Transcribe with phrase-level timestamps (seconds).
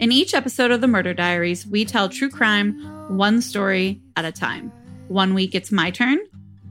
[0.00, 2.80] In each episode of the Murder Diaries, we tell true crime
[3.16, 4.72] one story at a time.
[5.08, 6.18] One week it's my turn,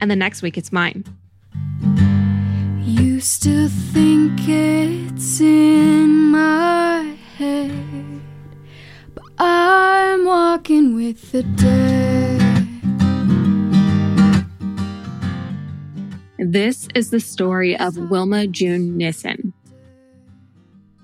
[0.00, 1.04] And the next week, it's mine.
[2.82, 8.20] You still think it's in my head,
[9.14, 12.40] but I'm walking with the dead.
[16.38, 19.54] This is the story of Wilma June Nissen.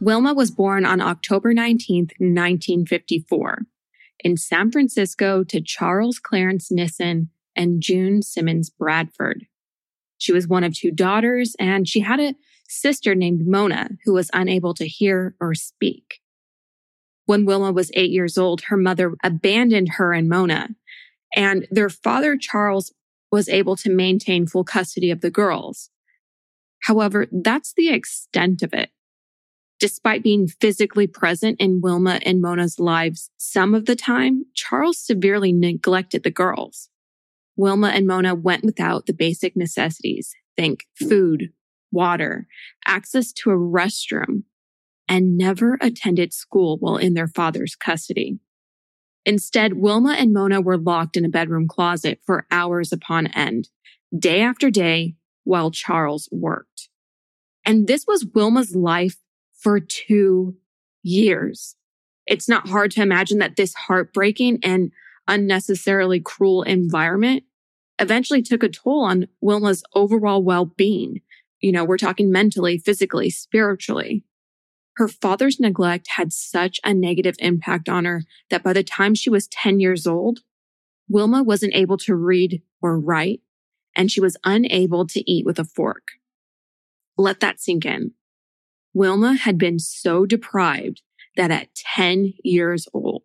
[0.01, 3.67] Wilma was born on October 19, 1954,
[4.21, 9.47] in San Francisco to Charles Clarence Nissen and June Simmons Bradford.
[10.17, 12.35] She was one of two daughters, and she had a
[12.67, 16.21] sister named Mona who was unable to hear or speak.
[17.27, 20.71] When Wilma was eight years old, her mother abandoned her and Mona,
[21.37, 22.95] and their father, Charles,
[23.31, 25.91] was able to maintain full custody of the girls.
[26.85, 28.91] However, that's the extent of it.
[29.81, 35.55] Despite being physically present in Wilma and Mona's lives some of the time, Charles severely
[35.55, 36.91] neglected the girls.
[37.57, 40.35] Wilma and Mona went without the basic necessities.
[40.55, 41.55] Think food,
[41.91, 42.47] water,
[42.87, 44.43] access to a restroom,
[45.09, 48.39] and never attended school while in their father's custody.
[49.25, 53.71] Instead, Wilma and Mona were locked in a bedroom closet for hours upon end,
[54.17, 55.15] day after day,
[55.45, 56.91] while Charles worked.
[57.65, 59.17] And this was Wilma's life
[59.61, 60.57] for two
[61.03, 61.77] years.
[62.27, 64.93] It's not hard to imagine that this heartbreaking and
[65.29, 67.45] unnecessarily cruel environment
[67.99, 71.21] eventually took a toll on Wilma's overall well-being.
[71.61, 74.25] You know, we're talking mentally, physically, spiritually.
[74.97, 79.31] Her father's neglect had such a negative impact on her that by the time she
[79.31, 80.41] was 10 years old,
[81.09, 83.41] Wilma wasn't able to read or write,
[83.97, 86.09] and she was unable to eat with a fork.
[87.17, 88.13] Let that sink in.
[88.93, 91.03] Wilma had been so deprived
[91.37, 93.23] that at 10 years old,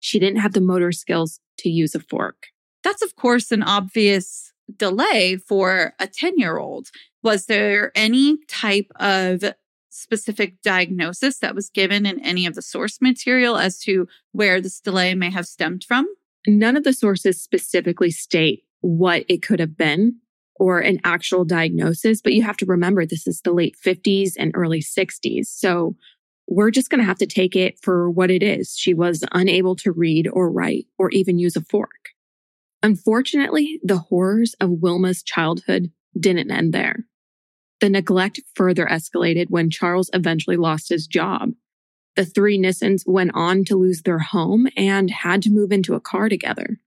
[0.00, 2.46] she didn't have the motor skills to use a fork.
[2.84, 6.88] That's, of course, an obvious delay for a 10 year old.
[7.22, 9.42] Was there any type of
[9.88, 14.80] specific diagnosis that was given in any of the source material as to where this
[14.80, 16.06] delay may have stemmed from?
[16.46, 20.16] None of the sources specifically state what it could have been
[20.58, 24.52] or an actual diagnosis, but you have to remember this is the late 50s and
[24.54, 25.46] early 60s.
[25.46, 25.94] So
[26.48, 28.76] we're just going to have to take it for what it is.
[28.76, 31.90] She was unable to read or write or even use a fork.
[32.82, 37.04] Unfortunately, the horrors of Wilma's childhood didn't end there.
[37.80, 41.50] The neglect further escalated when Charles eventually lost his job.
[42.14, 46.00] The three Nissens went on to lose their home and had to move into a
[46.00, 46.78] car together.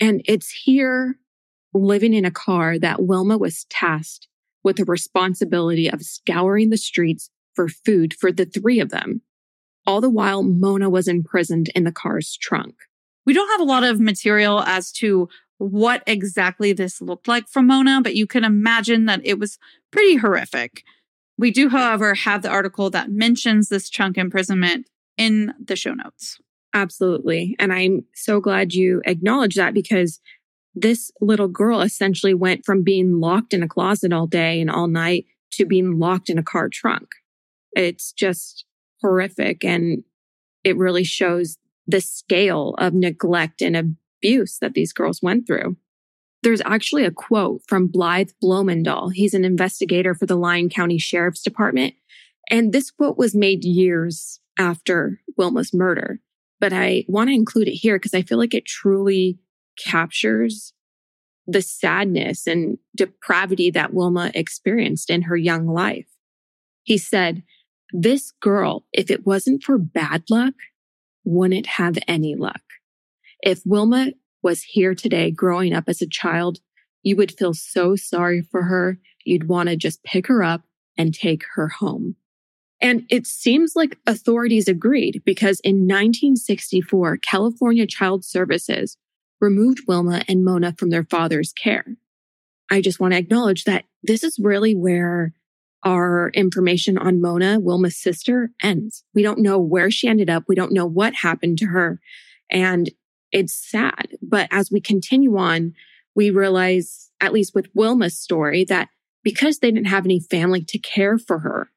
[0.00, 1.18] And it's here,
[1.74, 4.28] living in a car, that Wilma was tasked
[4.64, 9.22] with the responsibility of scouring the streets for food for the three of them.
[9.86, 12.74] All the while, Mona was imprisoned in the car's trunk.
[13.24, 17.62] We don't have a lot of material as to what exactly this looked like for
[17.62, 19.58] Mona, but you can imagine that it was
[19.90, 20.84] pretty horrific.
[21.36, 26.38] We do, however, have the article that mentions this trunk imprisonment in the show notes.
[26.74, 27.56] Absolutely.
[27.58, 30.20] And I'm so glad you acknowledge that because
[30.74, 34.86] this little girl essentially went from being locked in a closet all day and all
[34.86, 37.08] night to being locked in a car trunk.
[37.72, 38.64] It's just
[39.00, 39.64] horrific.
[39.64, 40.04] And
[40.64, 45.76] it really shows the scale of neglect and abuse that these girls went through.
[46.42, 49.12] There's actually a quote from Blythe Bloemendaal.
[49.12, 51.94] He's an investigator for the Lyon County Sheriff's Department.
[52.50, 56.20] And this quote was made years after Wilma's murder.
[56.60, 59.38] But I want to include it here because I feel like it truly
[59.78, 60.72] captures
[61.46, 66.08] the sadness and depravity that Wilma experienced in her young life.
[66.82, 67.42] He said,
[67.92, 70.54] This girl, if it wasn't for bad luck,
[71.24, 72.60] wouldn't have any luck.
[73.42, 76.58] If Wilma was here today growing up as a child,
[77.02, 78.98] you would feel so sorry for her.
[79.24, 80.62] You'd want to just pick her up
[80.96, 82.16] and take her home.
[82.80, 88.96] And it seems like authorities agreed because in 1964, California Child Services
[89.40, 91.96] removed Wilma and Mona from their father's care.
[92.70, 95.32] I just want to acknowledge that this is really where
[95.84, 99.04] our information on Mona, Wilma's sister, ends.
[99.14, 100.44] We don't know where she ended up.
[100.48, 102.00] We don't know what happened to her.
[102.50, 102.90] And
[103.30, 104.08] it's sad.
[104.20, 105.74] But as we continue on,
[106.14, 108.88] we realize, at least with Wilma's story, that
[109.22, 111.70] because they didn't have any family to care for her,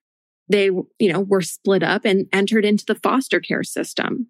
[0.49, 4.27] they, you know, were split up and entered into the foster care system.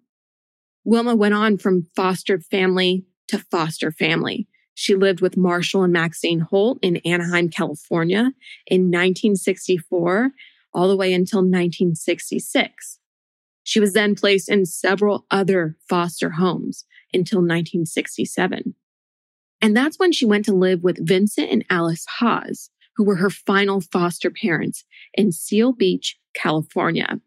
[0.84, 4.46] Wilma went on from foster family to foster family.
[4.74, 8.32] She lived with Marshall and Maxine Holt in Anaheim, California
[8.66, 10.30] in 1964,
[10.72, 12.98] all the way until 1966.
[13.64, 18.74] She was then placed in several other foster homes until 1967.
[19.60, 23.30] And that's when she went to live with Vincent and Alice Haas, who were her
[23.30, 24.84] final foster parents
[25.14, 27.20] in Seal Beach, California.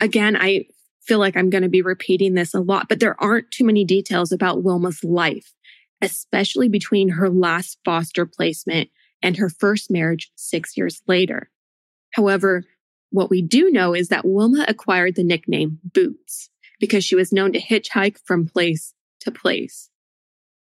[0.00, 0.66] Again, I
[1.08, 3.84] feel like I'm going to be repeating this a lot, but there aren't too many
[3.84, 5.54] details about Wilma's life
[6.00, 8.90] especially between her last foster placement
[9.22, 11.50] and her first marriage six years later.
[12.12, 12.64] However,
[13.10, 17.52] what we do know is that Wilma acquired the nickname Boots because she was known
[17.52, 19.90] to hitchhike from place to place.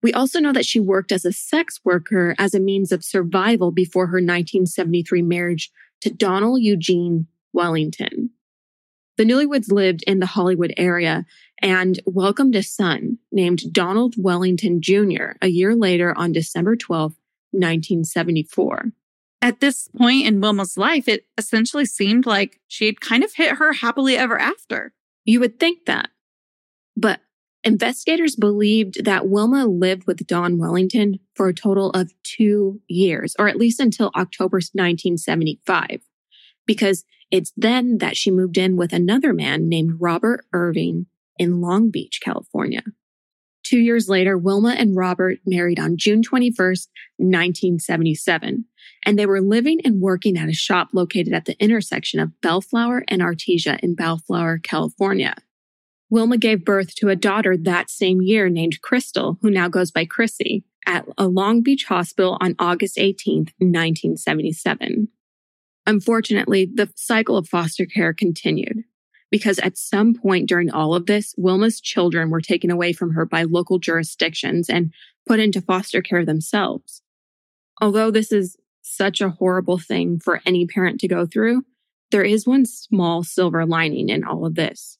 [0.03, 3.73] We also know that she worked as a sex worker as a means of survival
[3.73, 5.71] before her 1973 marriage
[6.03, 8.31] to Donald Eugene Wellington.
[9.17, 11.25] The newlyweds lived in the Hollywood area
[11.63, 15.33] and welcomed a son named Donald Wellington Jr.
[15.41, 17.13] a year later on December 12,
[17.53, 18.93] 1974.
[19.41, 23.57] At this point in Wilma's life, it essentially seemed like she had kind of hit
[23.57, 24.93] her happily ever after.
[25.25, 26.11] You would think that.
[26.97, 27.21] But
[27.65, 33.49] investigators believed that Wilma lived with Don Wellington for a total of two years, or
[33.49, 36.01] at least until October 1975,
[36.67, 41.06] because it's then that she moved in with another man named Robert Irving
[41.38, 42.82] in Long Beach, California.
[43.64, 46.87] Two years later, Wilma and Robert married on June 21st,
[47.17, 48.64] 1977,
[49.05, 53.05] and they were living and working at a shop located at the intersection of Bellflower
[53.08, 55.34] and Artesia in Bellflower, California.
[56.08, 60.05] Wilma gave birth to a daughter that same year named Crystal, who now goes by
[60.05, 65.08] Chrissy, at a Long Beach hospital on August 18th, 1977.
[65.87, 68.85] Unfortunately, the cycle of foster care continued
[69.31, 73.25] because at some point during all of this, Wilma's children were taken away from her
[73.25, 74.93] by local jurisdictions and
[75.27, 77.03] put into foster care themselves.
[77.81, 81.65] Although this is such a horrible thing for any parent to go through,
[82.11, 84.99] there is one small silver lining in all of this.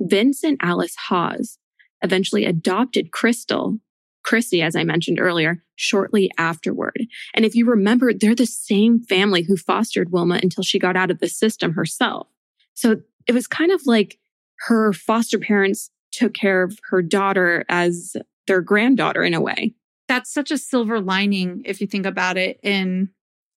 [0.00, 1.58] Vince and Alice Haas
[2.02, 3.78] eventually adopted Crystal,
[4.22, 7.06] Chrissy, as I mentioned earlier, shortly afterward.
[7.34, 11.10] And if you remember, they're the same family who fostered Wilma until she got out
[11.10, 12.28] of the system herself.
[12.74, 14.18] So it was kind of like
[14.66, 19.74] her foster parents took care of her daughter as their granddaughter in a way.
[20.08, 23.10] That's such a silver lining if you think about it in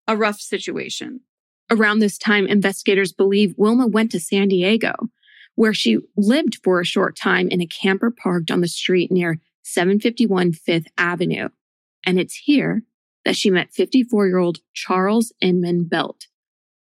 [0.06, 1.20] a rough situation.
[1.70, 4.92] Around this time, investigators believe Wilma went to San Diego,
[5.54, 9.40] where she lived for a short time in a camper parked on the street near
[9.62, 11.48] 751 Fifth Avenue.
[12.04, 12.82] And it's here
[13.24, 16.26] that she met 54 year old Charles Inman Belt.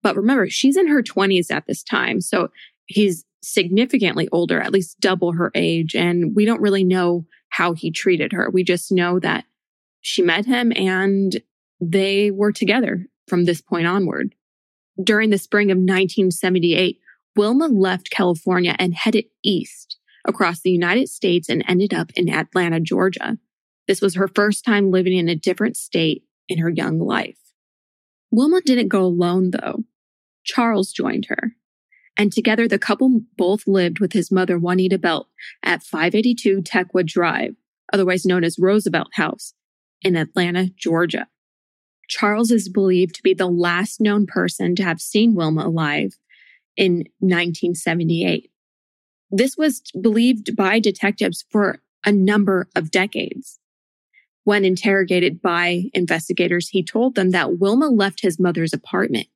[0.03, 2.21] But remember, she's in her 20s at this time.
[2.21, 2.49] So
[2.85, 5.95] he's significantly older, at least double her age.
[5.95, 8.49] And we don't really know how he treated her.
[8.49, 9.45] We just know that
[10.01, 11.41] she met him and
[11.81, 14.33] they were together from this point onward.
[15.01, 16.99] During the spring of 1978,
[17.35, 22.79] Wilma left California and headed east across the United States and ended up in Atlanta,
[22.79, 23.37] Georgia.
[23.87, 27.37] This was her first time living in a different state in her young life.
[28.29, 29.83] Wilma didn't go alone though.
[30.43, 31.53] Charles joined her
[32.17, 35.27] and together the couple both lived with his mother Juanita Belt
[35.63, 37.55] at 582 Techwood Drive,
[37.93, 39.53] otherwise known as Roosevelt House,
[40.01, 41.27] in Atlanta, Georgia.
[42.09, 46.17] Charles is believed to be the last known person to have seen Wilma alive
[46.75, 48.49] in 1978.
[49.29, 53.59] This was believed by detectives for a number of decades.
[54.43, 59.27] When interrogated by investigators, he told them that Wilma left his mother's apartment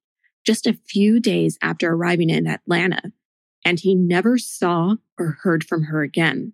[0.46, 3.12] just a few days after arriving in Atlanta,
[3.66, 6.54] and he never saw or heard from her again.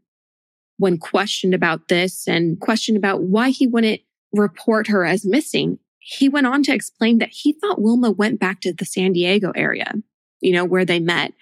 [0.78, 4.02] When questioned about this and questioned about why he wouldn't
[4.34, 8.62] report her as missing, he went on to explain that he thought Wilma went back
[8.62, 9.94] to the San Diego area,
[10.42, 11.34] you know, where they met.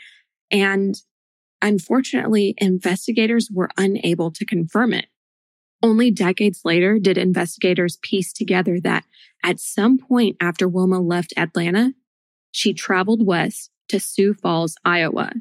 [0.51, 0.95] And
[1.61, 5.07] Unfortunately, investigators were unable to confirm it.
[5.81, 9.05] Only decades later did investigators piece together that
[9.43, 11.93] at some point after Wilma left Atlanta,
[12.51, 15.31] she traveled west to Sioux Falls, Iowa.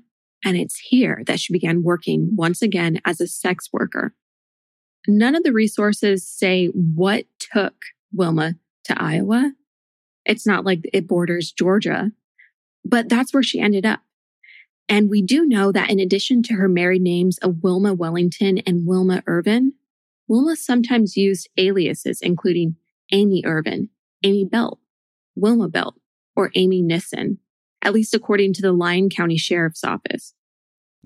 [0.45, 4.15] And it's here that she began working once again as a sex worker.
[5.07, 7.75] None of the resources say what took
[8.13, 8.55] Wilma
[8.85, 9.53] to Iowa.
[10.27, 12.11] It's not like it borders Georgia,
[12.85, 14.01] but that's where she ended up.
[14.89, 18.87] And we do know that in addition to her married names of Wilma Wellington and
[18.87, 19.75] Wilma Irvin,
[20.29, 22.77] Wilma sometimes used aliases including
[23.13, 23.91] Amy Irvin,
[24.23, 24.79] Amy Belt,
[25.37, 25.95] Wilma Belt,
[26.37, 27.39] or Amy Nissen,
[27.83, 30.35] at least according to the Lyon County Sheriff's Office.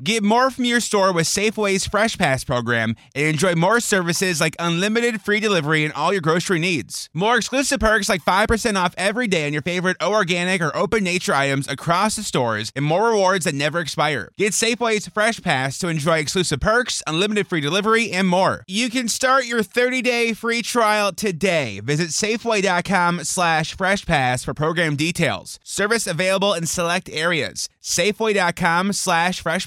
[0.00, 4.54] Get more from your store with Safeway's Fresh Pass program and enjoy more services like
[4.60, 7.10] unlimited free delivery and all your grocery needs.
[7.12, 11.02] More exclusive perks like 5% off every day on your favorite O organic or open
[11.02, 14.30] nature items across the stores and more rewards that never expire.
[14.38, 18.62] Get Safeway's Fresh Pass to enjoy exclusive perks, unlimited free delivery, and more.
[18.68, 21.80] You can start your 30-day free trial today.
[21.80, 25.58] Visit safeway.com slash fresh pass for program details.
[25.64, 27.68] Service available in select areas.
[27.82, 29.66] Safeway.com slash fresh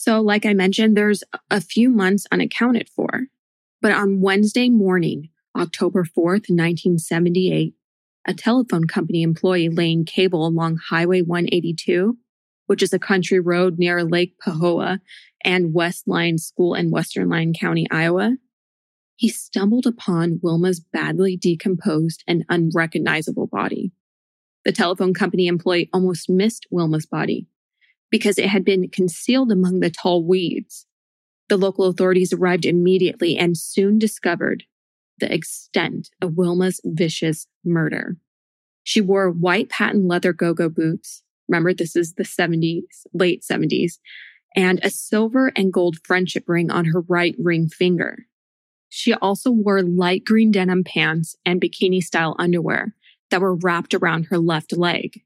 [0.00, 3.22] So, like I mentioned, there's a few months unaccounted for.
[3.82, 7.74] But on Wednesday morning, October 4th, 1978,
[8.24, 12.16] a telephone company employee laying cable along Highway 182,
[12.66, 15.00] which is a country road near Lake Pahoja
[15.44, 18.36] and West Lyon School in Western Lyon County, Iowa,
[19.16, 23.90] he stumbled upon Wilma's badly decomposed and unrecognizable body.
[24.64, 27.48] The telephone company employee almost missed Wilma's body
[28.10, 30.86] because it had been concealed among the tall weeds.
[31.48, 34.64] The local authorities arrived immediately and soon discovered
[35.18, 38.16] the extent of Wilma's vicious murder.
[38.84, 41.22] She wore white patent leather go-go boots.
[41.48, 43.98] Remember, this is the 70s, late 70s,
[44.54, 48.26] and a silver and gold friendship ring on her right ring finger.
[48.88, 52.94] She also wore light green denim pants and bikini style underwear
[53.30, 55.22] that were wrapped around her left leg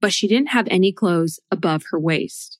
[0.00, 2.58] but she didn't have any clothes above her waist.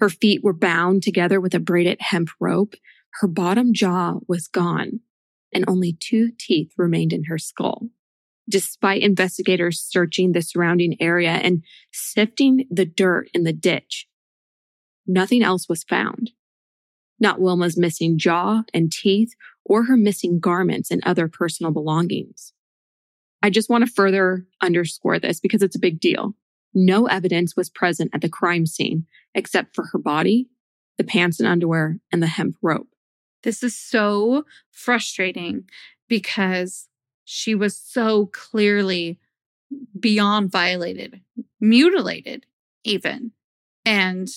[0.00, 2.74] Her feet were bound together with a braided hemp rope.
[3.20, 5.00] Her bottom jaw was gone
[5.52, 7.88] and only two teeth remained in her skull.
[8.48, 14.06] Despite investigators searching the surrounding area and sifting the dirt in the ditch,
[15.06, 16.30] nothing else was found.
[17.20, 19.34] Not Wilma's missing jaw and teeth
[19.64, 22.52] or her missing garments and other personal belongings.
[23.42, 26.34] I just want to further underscore this because it's a big deal.
[26.80, 29.04] No evidence was present at the crime scene
[29.34, 30.46] except for her body,
[30.96, 32.86] the pants and underwear, and the hemp rope.
[33.42, 35.64] This is so frustrating
[36.08, 36.86] because
[37.24, 39.18] she was so clearly
[39.98, 41.20] beyond violated,
[41.60, 42.46] mutilated,
[42.84, 43.32] even.
[43.84, 44.28] And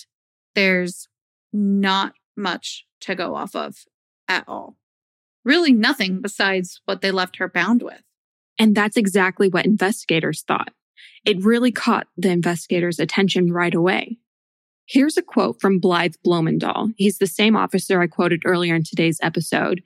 [0.56, 1.06] there's
[1.52, 3.84] not much to go off of
[4.26, 4.76] at all.
[5.44, 8.02] Really, nothing besides what they left her bound with.
[8.58, 10.72] And that's exactly what investigators thought.
[11.24, 14.18] It really caught the investigators' attention right away.
[14.86, 16.92] Here's a quote from Blythe Bloemendaal.
[16.96, 19.82] He's the same officer I quoted earlier in today's episode.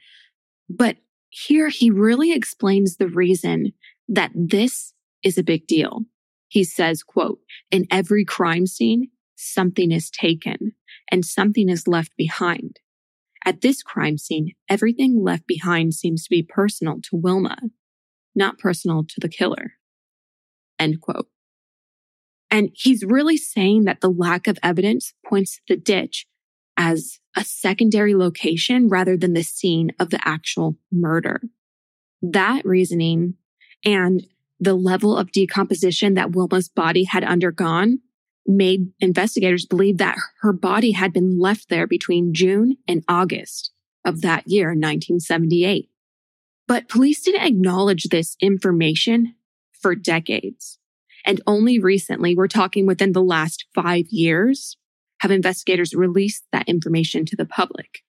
[0.69, 0.97] But
[1.29, 3.73] here he really explains the reason
[4.09, 6.03] that this is a big deal.
[6.49, 10.73] He says, quote, in every crime scene, something is taken
[11.11, 12.81] and something is left behind.
[13.45, 17.59] At this crime scene, everything left behind seems to be personal to Wilma,
[18.35, 19.75] not personal to the killer.
[20.79, 21.29] End quote.
[22.51, 26.27] And he's really saying that the lack of evidence points to the ditch
[26.77, 31.41] as a secondary location rather than the scene of the actual murder.
[32.23, 33.35] That reasoning
[33.85, 34.27] and
[34.61, 38.01] the level of decomposition that Wilma's body had undergone
[38.47, 43.73] made investigators believe that her body had been left there between June and August
[44.05, 45.91] of that year, 1978.
[46.69, 49.35] But police didn't acknowledge this information
[49.87, 50.81] for decades.
[51.25, 54.77] And only recently, we're talking within the last five years,
[55.21, 58.01] have investigators released that information to the public.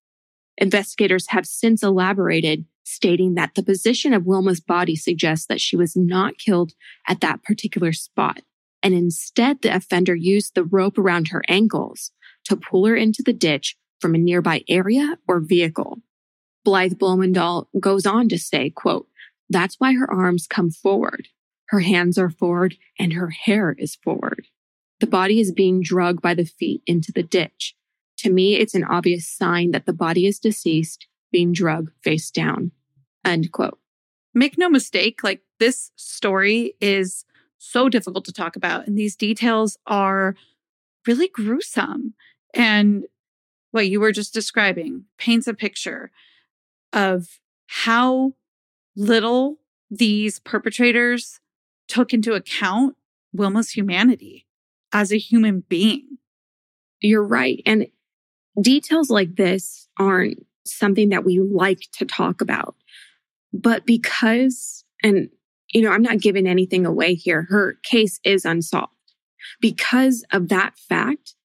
[0.58, 5.96] Investigators have since elaborated, stating that the position of Wilma's body suggests that she was
[5.96, 6.74] not killed
[7.08, 8.42] at that particular spot.
[8.82, 12.10] And instead, the offender used the rope around her ankles
[12.46, 16.00] to pull her into the ditch from a nearby area or vehicle.
[16.66, 19.08] Blythe Bloemendaal goes on to say, quote,
[19.48, 21.28] that's why her arms come forward.
[21.70, 24.48] Her hands are forward and her hair is forward.
[25.00, 27.76] The body is being dragged by the feet into the ditch.
[28.20, 32.72] To me, it's an obvious sign that the body is deceased, being drugged face down.
[33.24, 33.80] End quote.
[34.34, 37.26] Make no mistake, like this story is
[37.58, 38.88] so difficult to talk about.
[38.88, 40.36] And these details are
[41.06, 42.14] really gruesome.
[42.54, 43.06] And
[43.72, 46.12] what you were just describing paints a picture
[46.94, 48.34] of how
[48.96, 49.58] little
[49.90, 51.40] these perpetrators
[51.88, 52.96] took into account
[53.36, 54.46] Wilma's humanity
[54.92, 56.18] as a human being.
[57.00, 57.62] You're right.
[57.66, 57.88] And
[58.62, 62.76] details like this aren't something that we like to talk about.
[63.54, 65.30] But because, and,
[65.74, 68.94] you know, I'm not giving anything away here, her case is unsolved.
[69.62, 71.36] Because of that fact,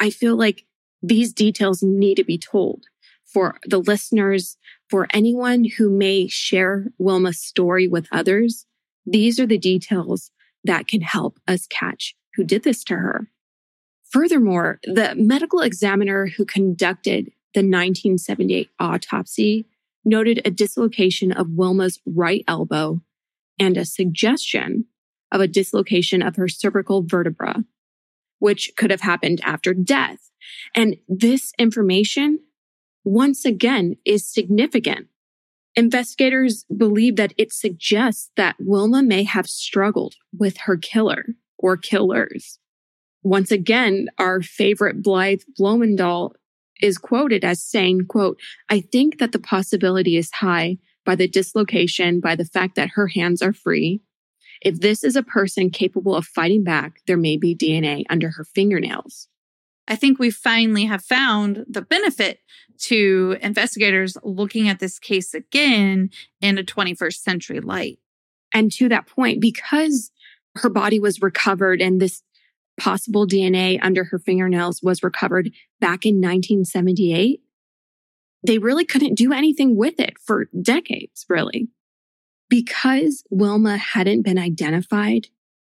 [0.00, 0.64] I feel like
[1.02, 2.84] these details need to be told
[3.24, 4.56] for the listeners,
[4.88, 8.66] for anyone who may share Wilma's story with others.
[9.06, 10.30] These are the details
[10.64, 13.28] that can help us catch who did this to her.
[14.10, 19.66] Furthermore, the medical examiner who conducted the 1978 autopsy
[20.04, 23.00] noted a dislocation of Wilma's right elbow
[23.58, 24.86] and a suggestion
[25.30, 27.64] of a dislocation of her cervical vertebra,
[28.38, 30.30] which could have happened after death.
[30.74, 32.40] And this information,
[33.04, 35.08] once again, is significant.
[35.74, 41.24] Investigators believe that it suggests that Wilma may have struggled with her killer
[41.56, 42.58] or killers.
[43.22, 46.32] Once again, our favorite Blythe Bloemendaal
[46.82, 48.38] is quoted as saying, quote,
[48.68, 53.06] I think that the possibility is high by the dislocation, by the fact that her
[53.06, 54.02] hands are free.
[54.60, 58.44] If this is a person capable of fighting back, there may be DNA under her
[58.44, 59.28] fingernails.
[59.88, 62.40] I think we finally have found the benefit
[62.82, 66.10] to investigators looking at this case again
[66.40, 67.98] in a 21st century light.
[68.54, 70.10] And to that point, because
[70.56, 72.22] her body was recovered and this
[72.78, 77.40] possible DNA under her fingernails was recovered back in 1978,
[78.44, 81.68] they really couldn't do anything with it for decades, really.
[82.48, 85.28] Because Wilma hadn't been identified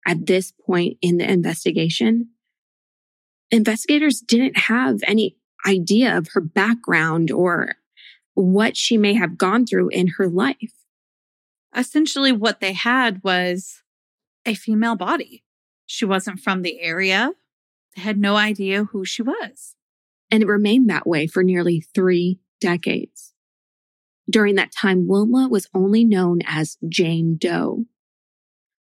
[0.06, 2.30] at this point in the investigation,
[3.52, 5.36] investigators didn't have any
[5.66, 7.76] idea of her background or
[8.34, 10.72] what she may have gone through in her life.
[11.76, 13.82] Essentially, what they had was
[14.44, 15.44] a female body.
[15.86, 17.32] She wasn't from the area,
[17.94, 19.76] they had no idea who she was.
[20.30, 23.34] And it remained that way for nearly three decades.
[24.30, 27.84] During that time, Wilma was only known as Jane Doe.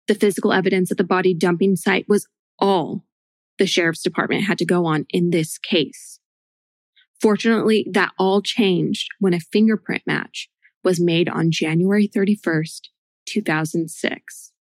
[0.06, 2.28] The physical evidence at the body dumping site was
[2.58, 3.04] all
[3.60, 6.18] the sheriff's department had to go on in this case.
[7.20, 10.48] Fortunately, that all changed when a fingerprint match
[10.82, 12.88] was made on January 31st,
[13.26, 14.52] 2006.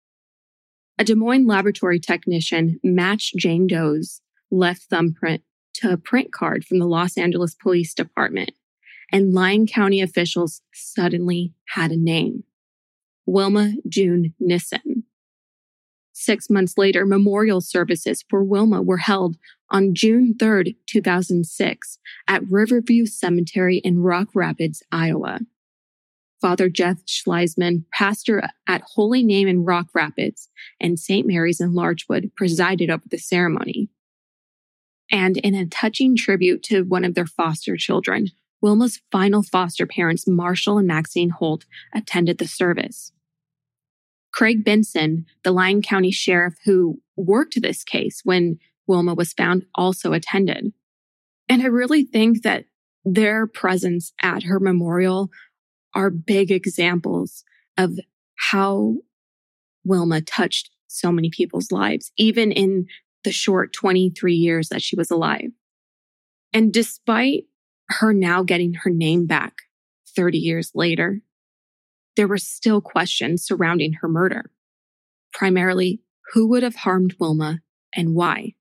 [0.98, 4.20] A Des Moines laboratory technician matched Jane Doe's
[4.52, 5.44] left thumbprint
[5.76, 8.52] to a print card from the Los Angeles Police Department,
[9.14, 12.44] and Lyon County officials suddenly had a name.
[13.26, 14.99] Wilma June Nissen.
[16.21, 19.38] Six months later, memorial services for Wilma were held
[19.71, 25.39] on June 3, 2006, at Riverview Cemetery in Rock Rapids, Iowa.
[26.41, 30.49] Father Jeff Schleisman, pastor at Holy Name in Rock Rapids
[30.82, 31.25] and St.
[31.25, 33.88] Mary's in Larchwood, presided over the ceremony.
[35.10, 38.27] And in a touching tribute to one of their foster children,
[38.62, 41.63] Wilma's final foster parents, Marshall and Maxine Holt,
[41.95, 43.13] attended the service.
[44.32, 50.13] Craig Benson, the Lyon County sheriff who worked this case when Wilma was found, also
[50.13, 50.74] attended.
[51.48, 52.65] And I really think that
[53.04, 55.30] their presence at her memorial
[55.94, 57.44] are big examples
[57.78, 58.00] of
[58.36, 58.96] how
[59.84, 62.86] Wilma touched so many people's lives, even in
[63.24, 65.52] the short 23 years that she was alive.
[66.54, 67.46] And despite
[67.89, 69.54] her now getting her name back
[70.15, 71.22] 30 years later,
[72.15, 74.52] there were still questions surrounding her murder.
[75.34, 76.02] Primarily,
[76.34, 77.60] who would have harmed Wilma
[77.95, 78.54] and why?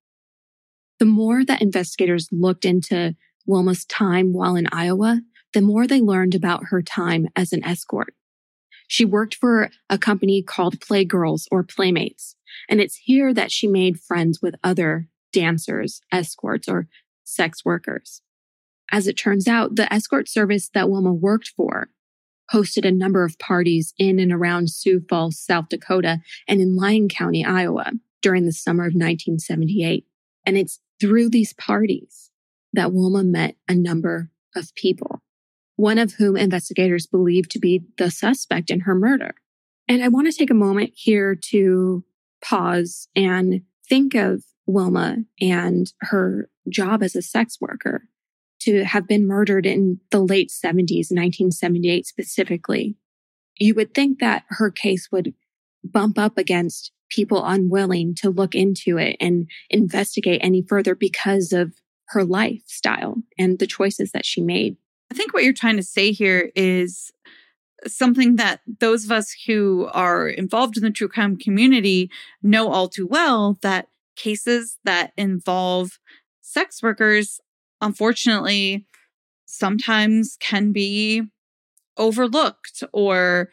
[0.99, 3.15] The more that investigators looked into
[3.47, 5.23] Wilma's time while in Iowa,
[5.55, 8.15] the more they learned about her time as an escort.
[8.87, 12.37] She worked for a company called Playgirls or Playmates,
[12.69, 16.89] and it's here that she made friends with other dancers, escorts, or
[17.25, 18.23] sex workers.
[18.91, 21.91] As it turns out, the escort service that Wilma worked for
[22.53, 27.09] hosted a number of parties in and around Sioux Falls, South Dakota, and in Lyon
[27.09, 30.05] County, Iowa during the summer of 1978.
[30.47, 32.31] And it's through these parties
[32.73, 35.23] that Wilma met a number of people,
[35.77, 39.35] one of whom investigators believe to be the suspect in her murder.
[39.87, 42.05] And I want to take a moment here to
[42.43, 48.03] pause and think of Wilma and her job as a sex worker
[48.69, 52.97] to have been murdered in the late 70s, 1978 specifically.
[53.57, 55.33] You would think that her case would
[55.83, 61.73] bump up against people unwilling to look into it and investigate any further because of
[62.09, 64.77] her lifestyle and the choices that she made.
[65.11, 67.11] I think what you're trying to say here is
[67.87, 72.11] something that those of us who are involved in the true crime community
[72.43, 75.99] know all too well that cases that involve
[76.43, 77.41] sex workers,
[77.81, 78.87] unfortunately,
[79.47, 81.23] sometimes can be
[81.97, 83.51] overlooked or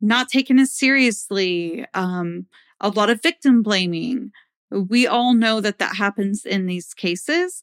[0.00, 1.84] not taken as seriously.
[1.94, 2.46] Um,
[2.80, 4.30] a lot of victim blaming.
[4.70, 7.62] We all know that that happens in these cases.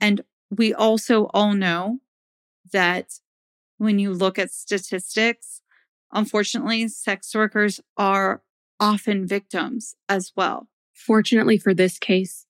[0.00, 1.98] And we also all know
[2.72, 3.14] that
[3.76, 5.60] when you look at statistics,
[6.12, 8.42] unfortunately, sex workers are
[8.80, 10.68] often victims as well.
[10.92, 12.46] Fortunately for this case,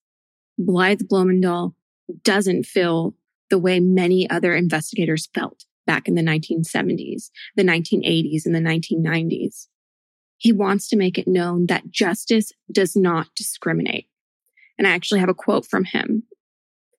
[0.58, 1.74] Blythe Bloemendaal
[2.22, 3.14] doesn't feel
[3.50, 9.68] the way many other investigators felt back in the 1970s, the 1980s, and the 1990s.
[10.36, 14.06] He wants to make it known that justice does not discriminate.
[14.76, 16.24] And I actually have a quote from him.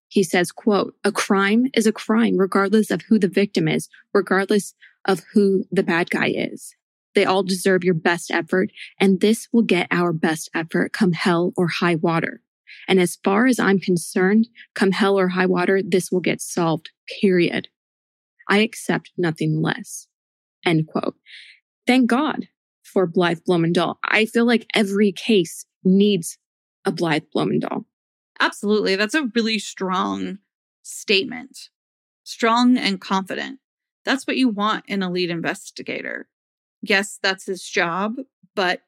[0.10, 4.74] He says, quote, a crime is a crime regardless of who the victim is, regardless
[5.06, 6.76] of who the bad guy is.
[7.16, 11.54] They all deserve your best effort, and this will get our best effort come hell
[11.56, 12.42] or high water.
[12.88, 16.90] And as far as I'm concerned, come hell or high water, this will get solved,
[17.22, 17.68] period.
[18.50, 20.08] I accept nothing less.
[20.66, 21.16] End quote.
[21.86, 22.48] Thank God
[22.84, 23.96] for Blythe Bloemendaal.
[24.04, 26.38] I feel like every case needs
[26.86, 27.86] a Blythe Bloemendaal.
[28.40, 28.96] Absolutely.
[28.96, 30.40] That's a really strong
[30.82, 31.70] statement.
[32.24, 33.60] Strong and confident.
[34.06, 36.28] That's what you want in a lead investigator.
[36.82, 38.16] Yes, that's his job,
[38.56, 38.82] but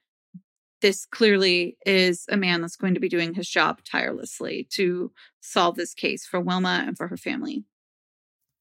[0.82, 5.76] this clearly is a man that's going to be doing his job tirelessly to solve
[5.76, 7.64] this case for Wilma and for her family.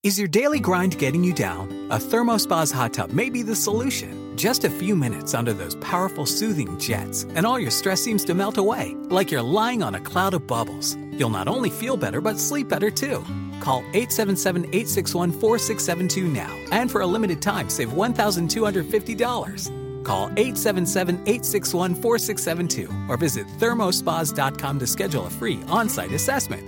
[0.02, 1.68] Is your daily grind getting you down?
[1.90, 4.35] A Thermospa's hot tub may be the solution.
[4.35, 8.33] Just a few minutes under those powerful soothing jets, and all your stress seems to
[8.33, 10.96] melt away, like you're lying on a cloud of bubbles.
[11.11, 13.22] You'll not only feel better, but sleep better too.
[13.61, 19.79] Call 877 861 4672 now, and for a limited time, save $1,250.
[20.04, 26.62] Call 877 861 4672 or visit thermospas.com to schedule a free on site assessment.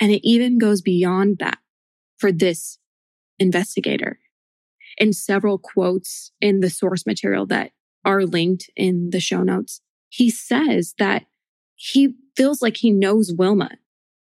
[0.00, 1.58] And it even goes beyond that
[2.16, 2.78] for this
[3.38, 4.18] investigator.
[4.98, 7.72] In several quotes in the source material that
[8.04, 11.26] are linked in the show notes, he says that
[11.74, 13.70] he feels like he knows Wilma.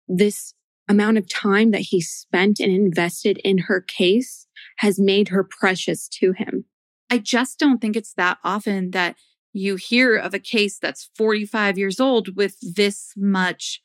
[0.07, 0.53] This
[0.87, 4.47] amount of time that he spent and invested in her case
[4.81, 6.65] has made her precious to him.
[7.11, 9.15] I just don't think it's that often that
[9.53, 13.79] you hear of a case that's 45 years old with this much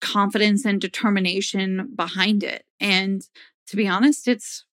[0.00, 2.64] confidence and determination behind it.
[2.80, 3.22] And
[3.68, 4.64] to be honest, it's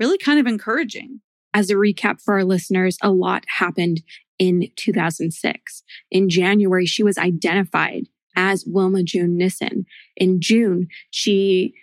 [0.00, 1.20] really kind of encouraging.
[1.52, 4.00] As a recap for our listeners, a lot happened
[4.38, 5.82] in 2006.
[6.10, 9.84] In January, she was identified as Wilma June Nissen.
[10.16, 11.74] In June, she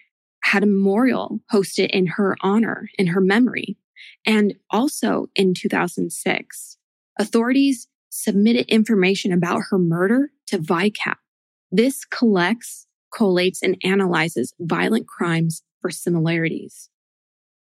[0.50, 3.78] had a memorial hosted in her honor, in her memory.
[4.26, 6.78] And also in 2006,
[7.20, 11.18] authorities submitted information about her murder to VICAP.
[11.72, 16.90] This collects collates and analyzes violent crimes for similarities.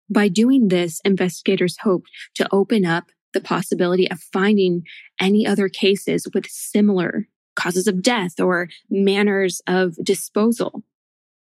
[0.09, 4.85] By doing this, investigators hoped to open up the possibility of finding
[5.21, 10.85] any other cases with similar causes of death or manners of disposal.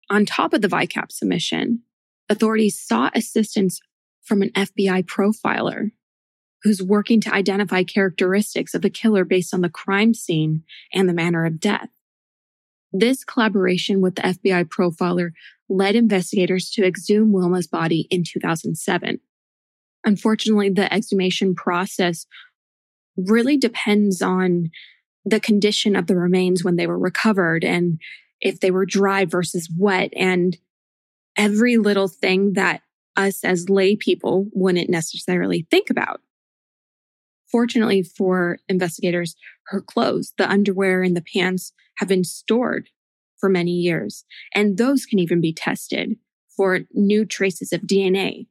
[0.09, 1.83] On top of the VICAP submission,
[2.29, 3.81] authorities sought assistance
[4.23, 5.91] from an FBI profiler
[6.63, 11.15] who's working to identify characteristics of the killer based on the crime scene and the
[11.15, 11.91] manner of death.
[12.93, 15.31] This collaboration with the FBI profiler
[15.69, 19.21] led investigators to exhume Wilma's body in 2007.
[20.05, 22.27] Unfortunately, the exhumation process
[23.17, 24.71] really depends on
[25.25, 28.01] the condition of the remains when they were recovered and
[28.41, 30.57] if they were dry versus wet and
[31.37, 32.83] every little thing that
[33.17, 36.21] us as lay people wouldn't necessarily think about.
[37.51, 39.37] Fortunately for investigators,
[39.69, 42.89] her clothes, the underwear and the pants have been stored
[43.39, 46.17] for many years, and those can even be tested
[46.57, 48.47] for new traces of DNA.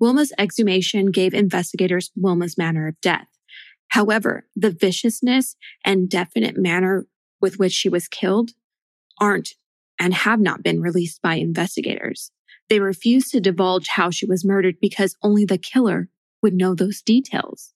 [0.00, 3.28] Wilma's exhumation gave investigators Wilma's manner of death.
[3.88, 7.06] However, the viciousness and definite manner
[7.40, 8.50] with which she was killed
[9.20, 9.54] aren't
[9.98, 12.30] and have not been released by investigators.
[12.68, 16.08] They refuse to divulge how she was murdered because only the killer
[16.42, 17.72] would know those details.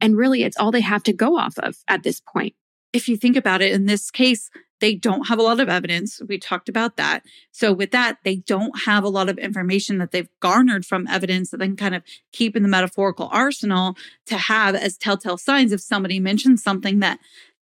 [0.00, 2.54] And really, it's all they have to go off of at this point.
[2.92, 6.20] If you think about it, in this case, they don't have a lot of evidence.
[6.28, 7.24] We talked about that.
[7.50, 11.50] So, with that, they don't have a lot of information that they've garnered from evidence
[11.50, 15.72] that they can kind of keep in the metaphorical arsenal to have as telltale signs
[15.72, 17.18] if somebody mentions something that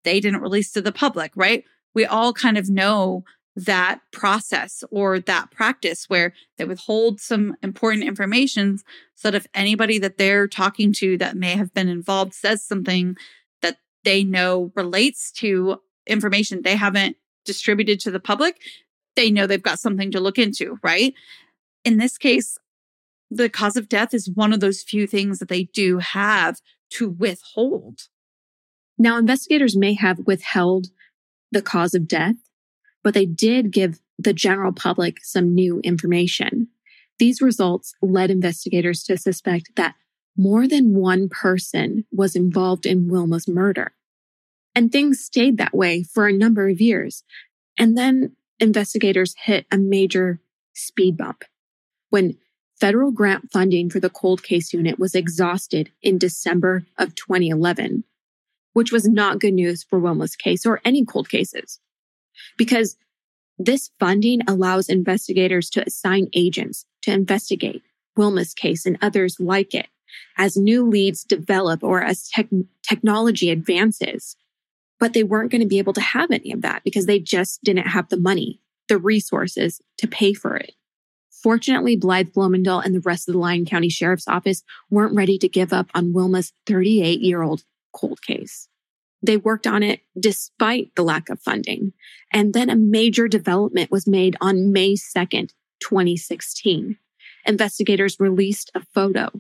[0.04, 1.64] they didn't release to the public, right?
[1.94, 3.24] We all kind of know
[3.54, 8.78] that process or that practice where they withhold some important information
[9.14, 13.14] so that if anybody that they're talking to that may have been involved says something
[13.60, 18.58] that they know relates to information they haven't distributed to the public,
[19.16, 21.12] they know they've got something to look into, right?
[21.84, 22.56] In this case,
[23.30, 27.08] the cause of death is one of those few things that they do have to
[27.08, 28.00] withhold.
[28.98, 30.88] Now, investigators may have withheld
[31.52, 32.36] the cause of death
[33.02, 36.68] but they did give the general public some new information.
[37.18, 39.94] These results led investigators to suspect that
[40.36, 43.92] more than one person was involved in Wilma's murder.
[44.74, 47.22] And things stayed that way for a number of years.
[47.78, 50.40] And then investigators hit a major
[50.72, 51.44] speed bump
[52.08, 52.38] when
[52.80, 58.04] federal grant funding for the cold case unit was exhausted in December of 2011,
[58.72, 61.80] which was not good news for Wilma's case or any cold cases
[62.56, 62.96] because
[63.58, 67.82] this funding allows investigators to assign agents to investigate
[68.16, 69.88] Wilma's case and others like it
[70.36, 72.48] as new leads develop or as tech-
[72.82, 74.36] technology advances.
[74.98, 77.62] But they weren't going to be able to have any of that because they just
[77.64, 80.72] didn't have the money, the resources to pay for it.
[81.30, 85.48] Fortunately, Blythe Bloemendaal and the rest of the Lyon County Sheriff's Office weren't ready to
[85.48, 88.68] give up on Wilma's 38 year old cold case.
[89.22, 91.92] They worked on it despite the lack of funding.
[92.32, 95.50] And then a major development was made on May 2nd,
[95.80, 96.96] 2016.
[97.46, 99.30] Investigators released a photo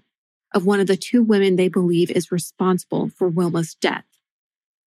[0.54, 4.04] of one of the two women they believe is responsible for Wilma's death.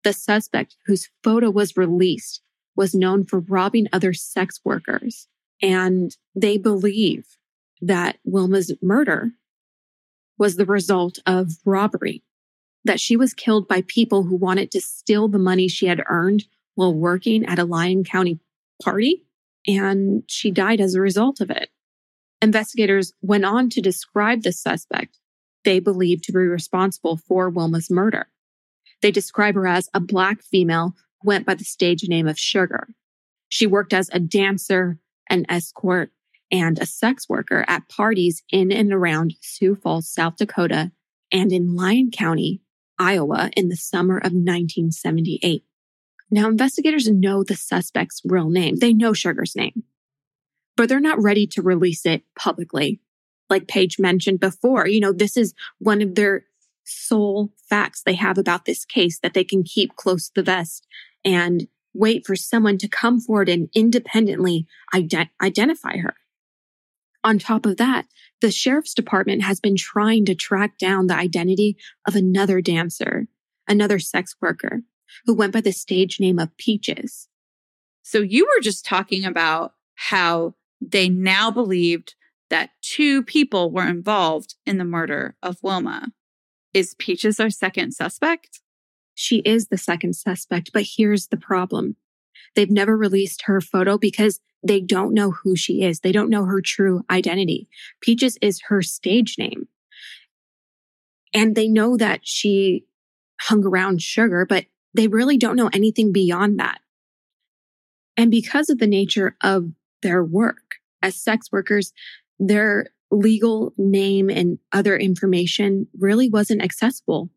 [0.04, 2.42] The suspect whose photo was released
[2.76, 5.28] was known for robbing other sex workers.
[5.62, 7.38] And they believe
[7.82, 9.32] that Wilma's murder
[10.38, 12.24] was the result of robbery
[12.86, 16.46] that she was killed by people who wanted to steal the money she had earned
[16.76, 18.40] while working at a Lyon County
[18.82, 19.26] party.
[19.68, 21.70] And she died as a result of it.
[22.42, 25.20] Investigators went on to describe the suspect
[25.64, 28.28] they believed to be responsible for Wilma's murder.
[29.02, 32.90] They describe her as a black female who went by the stage name of Sugar.
[33.50, 36.12] She worked as a dancer, an escort,
[36.52, 40.92] and a sex worker at parties in and around Sioux Falls, South Dakota,
[41.32, 42.62] and in Lyon County,
[43.00, 45.64] Iowa in the summer of 1978.
[46.32, 48.78] Now, investigators know the suspect's real name.
[48.78, 49.84] They know Sugar's name,
[50.76, 53.00] but they're not ready to release it publicly.
[53.50, 56.46] Like Paige mentioned before, you know, this is one of their
[56.84, 60.88] sole facts they have about this case that they can keep close to the vest
[61.24, 66.16] and wait for someone to come forward and independently ident- identify her.
[67.26, 68.06] On top of that,
[68.42, 71.76] the sheriff's department has been trying to track down the identity
[72.08, 73.26] of another dancer,
[73.68, 74.84] another sex worker
[75.26, 77.28] who went by the stage name of Peaches.
[78.04, 82.14] So you were just talking about how they now believed
[82.52, 86.10] that two people were involved in the murder of Wilma.
[86.76, 88.62] Is Peaches our second suspect?
[89.16, 91.96] She is the second suspect, but here's the problem.
[92.56, 96.00] They've never released her photo because they don't know who she is.
[96.00, 97.70] They don't know her true identity.
[98.02, 99.68] Peaches is her stage name.
[101.34, 102.86] And they know that she
[103.40, 106.80] hung around Sugar, but they really don't know anything beyond that.
[108.18, 109.66] And because of the nature of
[110.02, 111.94] their work as sex workers,
[112.40, 117.30] their legal name and other information really wasn't accessible.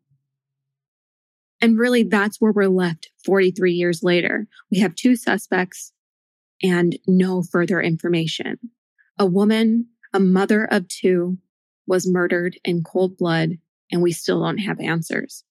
[1.61, 4.47] And really, that's where we're left 43 years later.
[4.71, 5.91] We have two suspects
[6.61, 8.57] and no further information.
[9.17, 11.37] A woman, a mother of two,
[11.87, 13.57] was murdered in cold blood,
[13.91, 15.43] and we still don't have answers.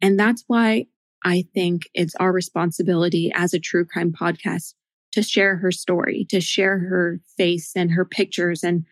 [0.00, 0.86] And that's why
[1.24, 4.74] I think it's our responsibility as a true crime podcast
[5.12, 8.84] to share her story, to share her face and her pictures and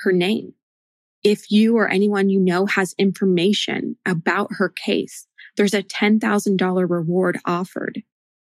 [0.00, 0.52] her name.
[1.22, 7.38] If you or anyone you know has information about her case, there's a $10,000 reward
[7.46, 8.02] offered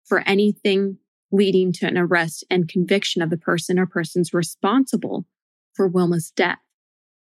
[0.04, 0.98] for anything
[1.36, 5.26] leading to an arrest and conviction of the person or persons responsible
[5.74, 6.60] for Wilma's death.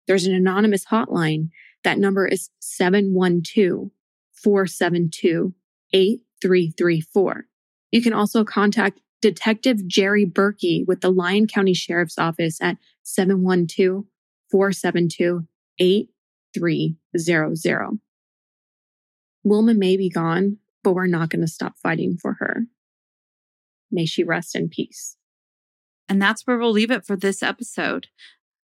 [0.06, 1.50] There's an anonymous hotline.
[1.84, 3.90] That number is 712
[4.32, 5.54] 472
[5.92, 7.46] 8334.
[7.90, 14.04] You can also contact Detective Jerry Birkey with the Lyon County Sheriff's Office at 712
[14.50, 15.46] 472
[15.78, 17.98] 8300.
[19.42, 22.64] Wilma may be gone, but we're not going to stop fighting for her.
[23.90, 25.16] May she rest in peace.
[26.09, 28.09] And that's where we'll leave it for this episode.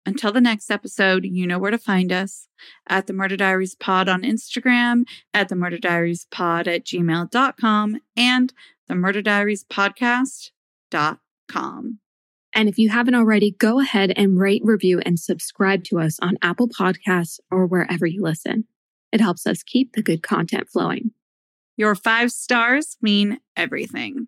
[0.06, 2.48] Until the next episode, you know where to find us
[2.90, 8.54] at the Murder Diaries Pod on Instagram, at the Murder Diaries Pod at gmail.com, and
[8.88, 12.00] the Murder Diaries Podcast.com.
[12.54, 16.38] And if you haven't already, go ahead and rate, review, and subscribe to us on
[16.42, 18.66] Apple Podcasts or wherever you listen.
[19.12, 21.12] It helps us keep the good content flowing.
[21.78, 24.28] Your five stars mean everything.